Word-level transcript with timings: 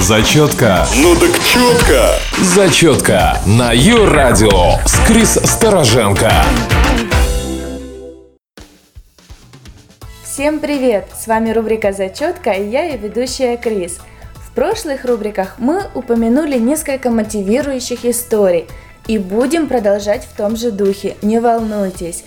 Зачетка. 0.00 0.86
Ну 0.96 1.14
так 1.14 1.38
четко. 1.44 2.14
Зачетка 2.42 3.38
на 3.44 3.72
Ю-радио 3.72 4.78
с 4.86 4.96
Крис 5.06 5.38
Стороженко. 5.44 6.32
Всем 10.24 10.58
привет! 10.58 11.06
С 11.14 11.26
вами 11.26 11.50
рубрика 11.50 11.92
«Зачетка» 11.92 12.52
и 12.52 12.70
я, 12.70 12.84
ее 12.84 12.96
ведущая 12.96 13.58
Крис. 13.58 13.98
В 14.36 14.52
прошлых 14.54 15.04
рубриках 15.04 15.56
мы 15.58 15.82
упомянули 15.94 16.56
несколько 16.58 17.10
мотивирующих 17.10 18.06
историй 18.06 18.66
и 19.06 19.18
будем 19.18 19.68
продолжать 19.68 20.24
в 20.24 20.34
том 20.34 20.56
же 20.56 20.70
духе, 20.70 21.18
не 21.20 21.40
волнуйтесь. 21.40 22.24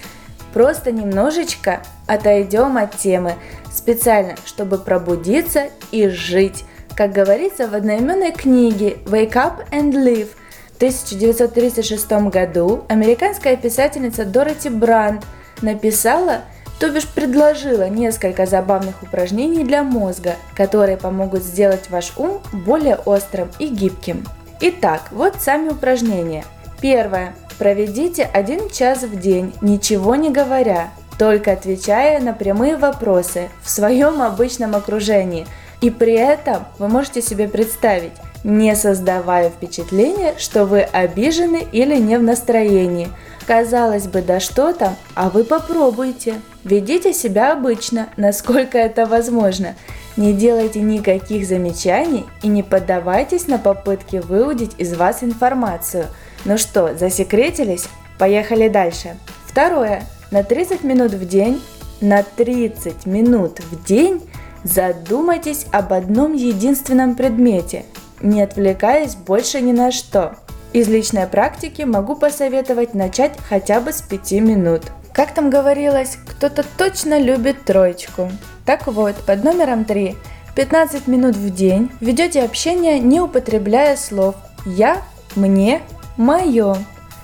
Просто 0.53 0.91
немножечко 0.91 1.81
отойдем 2.05 2.77
от 2.77 2.95
темы, 2.97 3.33
специально, 3.71 4.35
чтобы 4.45 4.77
пробудиться 4.77 5.69
и 5.91 6.07
жить. 6.07 6.65
Как 6.95 7.11
говорится 7.11 7.67
в 7.67 7.73
одноименной 7.73 8.31
книге 8.31 8.97
«Wake 9.05 9.33
up 9.33 9.67
and 9.71 9.91
live», 9.91 10.29
в 10.73 10.75
1936 10.77 12.11
году 12.29 12.83
американская 12.89 13.55
писательница 13.55 14.25
Дороти 14.25 14.69
Бранд 14.69 15.23
написала– 15.61 16.41
то 16.83 16.89
бишь 16.89 17.07
предложила 17.07 17.87
несколько 17.87 18.45
забавных 18.45 19.03
упражнений 19.03 19.63
для 19.63 19.83
мозга, 19.83 20.35
которые 20.53 20.97
помогут 20.97 21.41
сделать 21.41 21.89
ваш 21.89 22.11
ум 22.17 22.41
более 22.51 22.95
острым 22.95 23.49
и 23.57 23.67
гибким. 23.67 24.25
Итак, 24.59 25.03
вот 25.11 25.35
сами 25.39 25.69
упражнения. 25.69 26.43
Первое. 26.81 27.35
Проведите 27.57 28.23
один 28.25 28.69
час 28.69 29.03
в 29.03 29.17
день, 29.17 29.53
ничего 29.61 30.15
не 30.15 30.29
говоря, 30.29 30.89
только 31.17 31.53
отвечая 31.53 32.19
на 32.19 32.33
прямые 32.33 32.75
вопросы 32.75 33.49
в 33.61 33.69
своем 33.69 34.21
обычном 34.21 34.75
окружении. 34.75 35.47
И 35.83 35.89
при 35.89 36.13
этом 36.13 36.63
вы 36.79 36.87
можете 36.87 37.21
себе 37.21 37.49
представить, 37.49 38.13
не 38.45 38.73
создавая 38.73 39.49
впечатления, 39.49 40.33
что 40.37 40.65
вы 40.65 40.79
обижены 40.79 41.67
или 41.73 41.97
не 41.97 42.17
в 42.17 42.23
настроении. 42.23 43.09
Казалось 43.45 44.07
бы, 44.07 44.21
да 44.21 44.39
что 44.39 44.71
там, 44.71 44.95
а 45.13 45.29
вы 45.29 45.43
попробуйте. 45.43 46.35
Ведите 46.63 47.11
себя 47.11 47.51
обычно, 47.51 48.07
насколько 48.15 48.77
это 48.77 49.05
возможно. 49.05 49.75
Не 50.15 50.31
делайте 50.31 50.79
никаких 50.79 51.45
замечаний 51.45 52.23
и 52.41 52.47
не 52.47 52.63
поддавайтесь 52.63 53.47
на 53.47 53.57
попытки 53.57 54.21
выудить 54.25 54.75
из 54.77 54.95
вас 54.95 55.21
информацию. 55.21 56.05
Ну 56.45 56.57
что, 56.57 56.95
засекретились? 56.95 57.89
Поехали 58.17 58.69
дальше. 58.69 59.17
Второе. 59.45 60.03
На 60.31 60.43
30 60.43 60.85
минут 60.85 61.11
в 61.11 61.27
день, 61.27 61.61
на 61.99 62.23
30 62.23 63.05
минут 63.05 63.59
в 63.59 63.83
день 63.85 64.21
задумайтесь 64.63 65.65
об 65.71 65.93
одном 65.93 66.33
единственном 66.33 67.15
предмете, 67.15 67.85
не 68.21 68.41
отвлекаясь 68.41 69.15
больше 69.15 69.61
ни 69.61 69.71
на 69.71 69.91
что. 69.91 70.35
Из 70.73 70.87
личной 70.87 71.27
практики 71.27 71.83
могу 71.83 72.15
посоветовать 72.15 72.93
начать 72.95 73.37
хотя 73.47 73.79
бы 73.79 73.93
с 73.93 74.01
5 74.01 74.31
минут. 74.33 74.81
Как 75.13 75.33
там 75.33 75.49
говорилось, 75.49 76.17
кто-то 76.27 76.65
точно 76.77 77.19
любит 77.19 77.63
троечку. 77.63 78.31
Так 78.65 78.87
вот, 78.87 79.15
под 79.25 79.43
номером 79.43 79.85
3 79.85 80.15
15 80.55 81.07
минут 81.07 81.35
в 81.35 81.53
день 81.53 81.89
ведете 81.99 82.43
общение, 82.43 82.99
не 82.99 83.19
употребляя 83.19 83.95
слов 83.95 84.35
«я», 84.65 85.01
«мне», 85.35 85.81
«моё». 86.17 86.75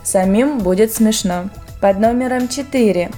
Самим 0.04 0.60
будет 0.60 0.94
смешно. 0.94 1.50
Под 1.80 2.00
номером 2.00 2.48
4 2.48 3.12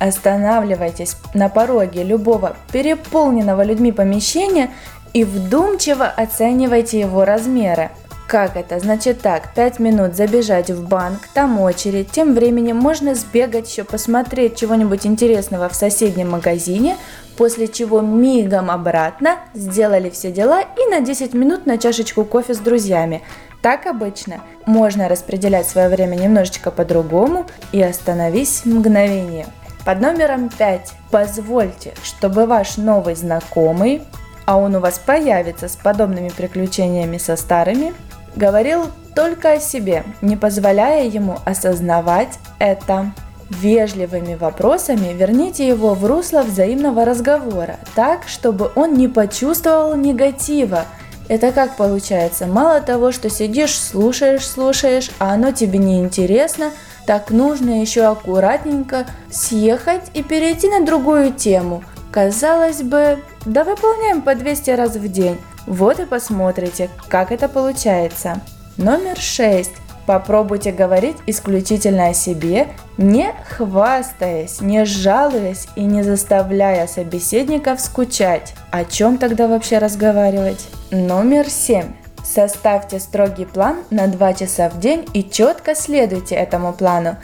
останавливайтесь 0.00 1.16
на 1.34 1.48
пороге 1.48 2.02
любого 2.02 2.56
переполненного 2.72 3.62
людьми 3.62 3.92
помещения 3.92 4.70
и 5.12 5.24
вдумчиво 5.24 6.06
оценивайте 6.06 6.98
его 6.98 7.24
размеры. 7.24 7.90
Как 8.26 8.56
это? 8.56 8.78
Значит 8.78 9.22
так, 9.22 9.54
5 9.54 9.80
минут 9.80 10.14
забежать 10.14 10.70
в 10.70 10.86
банк, 10.86 11.18
там 11.34 11.60
очередь, 11.60 12.12
тем 12.12 12.32
временем 12.32 12.76
можно 12.76 13.16
сбегать 13.16 13.68
еще 13.68 13.82
посмотреть 13.82 14.56
чего-нибудь 14.56 15.04
интересного 15.04 15.68
в 15.68 15.74
соседнем 15.74 16.30
магазине, 16.30 16.96
после 17.36 17.66
чего 17.66 18.00
мигом 18.00 18.70
обратно, 18.70 19.38
сделали 19.52 20.10
все 20.10 20.30
дела 20.30 20.60
и 20.60 20.90
на 20.90 21.00
10 21.00 21.34
минут 21.34 21.66
на 21.66 21.76
чашечку 21.76 22.24
кофе 22.24 22.54
с 22.54 22.58
друзьями. 22.58 23.22
Так 23.62 23.86
обычно. 23.86 24.40
Можно 24.64 25.08
распределять 25.08 25.68
свое 25.68 25.88
время 25.88 26.14
немножечко 26.14 26.70
по-другому 26.70 27.46
и 27.72 27.82
остановись 27.82 28.64
мгновение. 28.64 29.46
Под 29.84 30.00
номером 30.00 30.48
5 30.48 30.92
позвольте, 31.10 31.94
чтобы 32.02 32.46
ваш 32.46 32.76
новый 32.76 33.14
знакомый, 33.14 34.02
а 34.46 34.56
он 34.56 34.74
у 34.76 34.80
вас 34.80 34.98
появится 34.98 35.68
с 35.68 35.76
подобными 35.76 36.28
приключениями 36.28 37.18
со 37.18 37.36
старыми, 37.36 37.92
Говорил 38.36 38.86
только 39.14 39.52
о 39.52 39.60
себе, 39.60 40.04
не 40.22 40.36
позволяя 40.36 41.04
ему 41.04 41.38
осознавать 41.44 42.38
это. 42.58 43.12
Вежливыми 43.50 44.36
вопросами 44.36 45.12
верните 45.12 45.66
его 45.66 45.94
в 45.94 46.06
русло 46.06 46.42
взаимного 46.42 47.04
разговора, 47.04 47.78
так, 47.96 48.28
чтобы 48.28 48.70
он 48.76 48.94
не 48.94 49.08
почувствовал 49.08 49.96
негатива. 49.96 50.84
Это 51.28 51.50
как 51.50 51.76
получается? 51.76 52.46
Мало 52.46 52.80
того, 52.80 53.10
что 53.10 53.28
сидишь, 53.28 53.76
слушаешь, 53.76 54.46
слушаешь, 54.46 55.10
а 55.18 55.34
оно 55.34 55.50
тебе 55.50 55.80
не 55.80 55.98
интересно, 55.98 56.70
так 57.10 57.32
нужно 57.32 57.80
еще 57.80 58.04
аккуратненько 58.04 59.04
съехать 59.32 60.02
и 60.14 60.22
перейти 60.22 60.68
на 60.68 60.86
другую 60.86 61.32
тему. 61.32 61.82
Казалось 62.12 62.82
бы, 62.82 63.18
да 63.44 63.64
выполняем 63.64 64.22
по 64.22 64.36
200 64.36 64.70
раз 64.70 64.94
в 64.94 65.08
день. 65.08 65.36
Вот 65.66 65.98
и 65.98 66.04
посмотрите, 66.04 66.88
как 67.08 67.32
это 67.32 67.48
получается. 67.48 68.40
Номер 68.76 69.18
6. 69.18 69.72
Попробуйте 70.06 70.70
говорить 70.70 71.16
исключительно 71.26 72.10
о 72.10 72.14
себе, 72.14 72.68
не 72.96 73.32
хвастаясь, 73.48 74.60
не 74.60 74.84
жалуясь 74.84 75.66
и 75.74 75.82
не 75.82 76.04
заставляя 76.04 76.86
собеседников 76.86 77.80
скучать. 77.80 78.54
О 78.70 78.84
чем 78.84 79.18
тогда 79.18 79.48
вообще 79.48 79.78
разговаривать? 79.78 80.64
Номер 80.92 81.50
7. 81.50 81.86
Составьте 82.24 83.00
строгий 83.00 83.46
план 83.46 83.78
на 83.90 84.06
2 84.06 84.34
часа 84.34 84.68
в 84.68 84.78
день 84.78 85.08
и 85.12 85.22
четко 85.24 85.74
следуйте 85.74 86.34
этому 86.34 86.72
плану. 86.72 87.16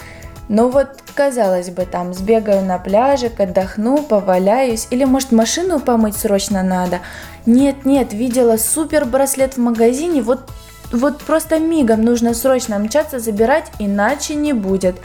Ну 0.48 0.68
вот, 0.68 0.88
казалось 1.14 1.70
бы, 1.70 1.86
там 1.86 2.14
сбегаю 2.14 2.64
на 2.64 2.78
пляжик, 2.78 3.40
отдохну, 3.40 4.02
поваляюсь, 4.02 4.86
или 4.90 5.04
может 5.04 5.32
машину 5.32 5.80
помыть 5.80 6.16
срочно 6.16 6.62
надо. 6.62 7.00
Нет, 7.46 7.84
нет, 7.84 8.12
видела 8.12 8.56
супер 8.56 9.04
браслет 9.04 9.54
в 9.54 9.60
магазине, 9.60 10.22
вот, 10.22 10.48
вот 10.92 11.18
просто 11.22 11.58
мигом 11.58 12.02
нужно 12.02 12.32
срочно 12.32 12.78
мчаться 12.78 13.18
забирать, 13.18 13.72
иначе 13.80 14.34
не 14.34 14.52
будет. 14.52 14.96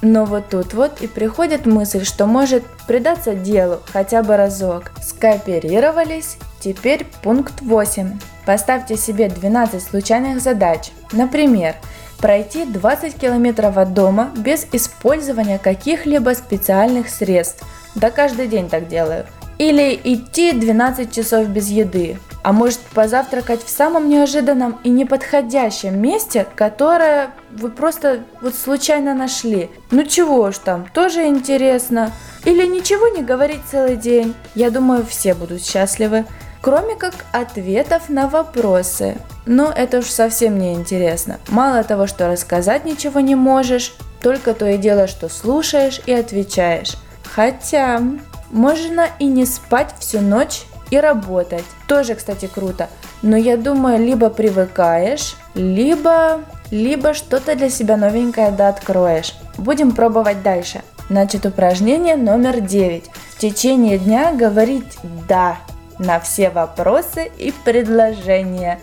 Но 0.00 0.24
вот 0.24 0.50
тут 0.50 0.74
вот 0.74 1.00
и 1.00 1.08
приходит 1.08 1.66
мысль, 1.66 2.04
что 2.04 2.26
может 2.26 2.62
предаться 2.86 3.34
делу 3.34 3.80
хотя 3.92 4.22
бы 4.22 4.36
разок. 4.36 4.92
Скооперировались, 5.02 6.36
теперь 6.60 7.06
пункт 7.22 7.62
8. 7.62 8.18
Поставьте 8.46 8.96
себе 8.96 9.28
12 9.28 9.82
случайных 9.82 10.40
задач. 10.40 10.92
Например, 11.10 11.74
пройти 12.18 12.64
20 12.64 13.16
километров 13.16 13.76
от 13.76 13.92
дома 13.92 14.30
без 14.36 14.66
использования 14.72 15.58
каких-либо 15.58 16.30
специальных 16.30 17.08
средств. 17.08 17.66
Да 17.96 18.10
каждый 18.10 18.46
день 18.46 18.68
так 18.68 18.86
делаю. 18.86 19.26
Или 19.58 19.98
идти 20.04 20.52
12 20.52 21.12
часов 21.12 21.48
без 21.48 21.68
еды. 21.68 22.18
А 22.44 22.52
может 22.52 22.78
позавтракать 22.78 23.64
в 23.64 23.68
самом 23.68 24.08
неожиданном 24.08 24.78
и 24.84 24.90
неподходящем 24.90 26.00
месте, 26.00 26.46
которое 26.54 27.30
вы 27.50 27.70
просто 27.70 28.20
вот 28.40 28.54
случайно 28.54 29.14
нашли. 29.14 29.70
Ну 29.90 30.04
чего 30.04 30.52
ж 30.52 30.58
там, 30.58 30.86
тоже 30.94 31.26
интересно. 31.26 32.12
Или 32.44 32.64
ничего 32.64 33.08
не 33.08 33.24
говорить 33.24 33.62
целый 33.68 33.96
день. 33.96 34.34
Я 34.54 34.70
думаю, 34.70 35.04
все 35.04 35.34
будут 35.34 35.64
счастливы 35.64 36.26
кроме 36.60 36.96
как 36.96 37.14
ответов 37.32 38.08
на 38.08 38.28
вопросы. 38.28 39.16
Но 39.46 39.72
это 39.74 39.98
уж 39.98 40.06
совсем 40.06 40.58
не 40.58 40.74
интересно. 40.74 41.38
Мало 41.48 41.84
того, 41.84 42.06
что 42.06 42.28
рассказать 42.28 42.84
ничего 42.84 43.20
не 43.20 43.34
можешь, 43.34 43.94
только 44.20 44.54
то 44.54 44.66
и 44.66 44.78
дело, 44.78 45.06
что 45.06 45.28
слушаешь 45.28 46.00
и 46.06 46.12
отвечаешь. 46.12 46.96
Хотя 47.22 48.02
можно 48.50 49.06
и 49.18 49.26
не 49.26 49.46
спать 49.46 49.94
всю 49.98 50.20
ночь 50.20 50.64
и 50.90 50.98
работать. 50.98 51.64
Тоже, 51.86 52.14
кстати, 52.14 52.46
круто. 52.46 52.88
Но 53.22 53.36
я 53.36 53.56
думаю, 53.56 53.98
либо 53.98 54.30
привыкаешь, 54.30 55.36
либо, 55.54 56.42
либо 56.70 57.14
что-то 57.14 57.54
для 57.54 57.70
себя 57.70 57.96
новенькое 57.96 58.50
да 58.50 58.68
откроешь. 58.68 59.34
Будем 59.58 59.92
пробовать 59.92 60.42
дальше. 60.42 60.82
Значит, 61.08 61.46
упражнение 61.46 62.16
номер 62.16 62.60
9. 62.60 63.10
В 63.30 63.38
течение 63.38 63.98
дня 63.98 64.32
говорить 64.32 64.98
«да» 65.28 65.58
на 65.98 66.20
все 66.20 66.50
вопросы 66.50 67.30
и 67.38 67.52
предложения. 67.64 68.78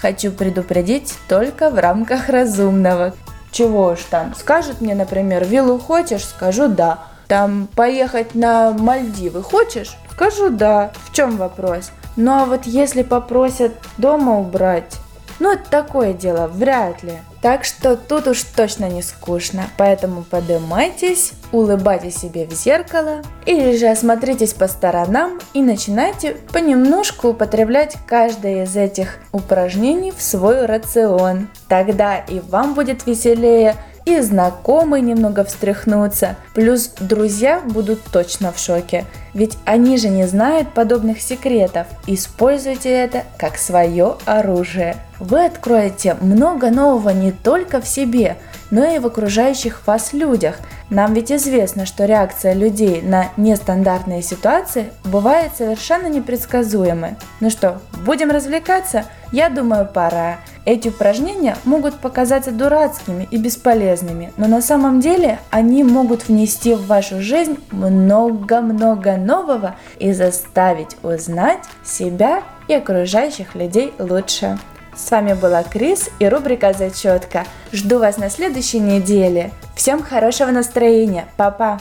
Хочу 0.00 0.30
предупредить 0.30 1.14
только 1.28 1.70
в 1.70 1.78
рамках 1.78 2.28
разумного. 2.28 3.14
Чего 3.50 3.88
уж 3.88 4.00
там, 4.10 4.34
скажут 4.34 4.80
мне, 4.80 4.94
например, 4.94 5.44
виллу 5.44 5.78
хочешь, 5.78 6.24
скажу 6.24 6.68
да. 6.68 7.00
Там 7.26 7.68
поехать 7.74 8.34
на 8.34 8.72
Мальдивы 8.72 9.42
хочешь? 9.42 9.96
Скажу 10.12 10.50
да. 10.50 10.92
В 11.04 11.12
чем 11.12 11.36
вопрос? 11.36 11.90
Ну 12.16 12.32
а 12.32 12.46
вот 12.46 12.64
если 12.64 13.02
попросят 13.02 13.72
дома 13.96 14.38
убрать, 14.38 14.96
ну 15.38 15.52
это 15.52 15.68
такое 15.70 16.12
дело, 16.12 16.46
вряд 16.46 17.02
ли. 17.02 17.18
Так 17.40 17.64
что 17.64 17.96
тут 17.96 18.26
уж 18.26 18.42
точно 18.42 18.88
не 18.88 19.00
скучно. 19.02 19.64
Поэтому 19.76 20.24
поднимайтесь, 20.24 21.32
улыбайтесь 21.52 22.16
себе 22.16 22.46
в 22.46 22.52
зеркало 22.52 23.22
или 23.46 23.76
же 23.76 23.86
осмотритесь 23.86 24.54
по 24.54 24.66
сторонам 24.66 25.38
и 25.54 25.62
начинайте 25.62 26.36
понемножку 26.52 27.28
употреблять 27.28 27.96
каждое 28.06 28.64
из 28.64 28.76
этих 28.76 29.18
упражнений 29.30 30.10
в 30.10 30.20
свой 30.20 30.66
рацион. 30.66 31.48
Тогда 31.68 32.18
и 32.18 32.40
вам 32.40 32.74
будет 32.74 33.06
веселее, 33.06 33.76
и 34.08 34.20
знакомые 34.20 35.02
немного 35.02 35.44
встряхнутся, 35.44 36.36
плюс 36.54 36.90
друзья 36.98 37.60
будут 37.60 38.02
точно 38.04 38.52
в 38.52 38.58
шоке, 38.58 39.04
ведь 39.34 39.58
они 39.64 39.98
же 39.98 40.08
не 40.08 40.26
знают 40.26 40.72
подобных 40.72 41.20
секретов. 41.20 41.86
Используйте 42.06 42.90
это 42.90 43.24
как 43.36 43.58
свое 43.58 44.16
оружие. 44.24 44.96
Вы 45.20 45.44
откроете 45.44 46.16
много 46.20 46.70
нового 46.70 47.10
не 47.10 47.32
только 47.32 47.80
в 47.80 47.88
себе, 47.88 48.36
но 48.70 48.84
и 48.84 48.98
в 48.98 49.06
окружающих 49.06 49.86
вас 49.86 50.12
людях. 50.12 50.56
Нам 50.90 51.12
ведь 51.12 51.32
известно, 51.32 51.86
что 51.86 52.04
реакция 52.04 52.54
людей 52.54 53.02
на 53.02 53.26
нестандартные 53.36 54.22
ситуации 54.22 54.86
бывает 55.04 55.52
совершенно 55.56 56.06
непредсказуемой. 56.06 57.16
Ну 57.40 57.50
что, 57.50 57.80
будем 58.04 58.30
развлекаться? 58.30 59.04
Я 59.32 59.50
думаю, 59.50 59.86
пора. 59.92 60.38
Эти 60.68 60.88
упражнения 60.88 61.56
могут 61.64 61.94
показаться 61.94 62.50
дурацкими 62.50 63.26
и 63.30 63.38
бесполезными, 63.38 64.34
но 64.36 64.46
на 64.48 64.60
самом 64.60 65.00
деле 65.00 65.38
они 65.48 65.82
могут 65.82 66.28
внести 66.28 66.74
в 66.74 66.86
вашу 66.86 67.22
жизнь 67.22 67.56
много-много 67.70 69.16
нового 69.16 69.76
и 69.98 70.12
заставить 70.12 70.98
узнать 71.02 71.60
себя 71.82 72.42
и 72.68 72.74
окружающих 72.74 73.54
людей 73.54 73.94
лучше. 73.98 74.58
С 74.94 75.10
вами 75.10 75.32
была 75.32 75.62
Крис 75.62 76.10
и 76.18 76.28
рубрика 76.28 76.74
«Зачетка». 76.74 77.46
Жду 77.72 77.98
вас 77.98 78.18
на 78.18 78.28
следующей 78.28 78.80
неделе. 78.80 79.52
Всем 79.74 80.02
хорошего 80.02 80.50
настроения. 80.50 81.24
Папа. 81.38 81.80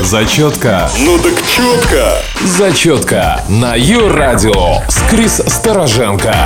Зачетка. 0.00 0.88
Ну 1.00 1.18
так 1.18 1.34
четко. 1.44 2.18
Зачетка 2.44 3.42
на 3.48 3.74
Ю-радио 3.74 4.80
с 4.88 5.02
Крис 5.10 5.42
Стороженко. 5.48 6.36